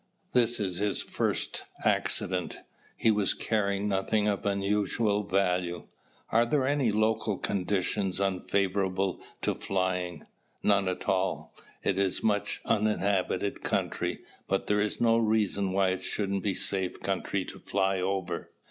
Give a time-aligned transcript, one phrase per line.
[0.31, 2.61] This is his first accident.
[2.97, 5.85] He was carrying nothing of unusual value."
[6.31, 10.25] "Are there any local conditions unfavorable to flying?"
[10.63, 11.53] "None at all.
[11.83, 16.99] It is much uninhabited country, but there is no reason why it shouldn't be safe
[17.01, 18.49] country to fly over."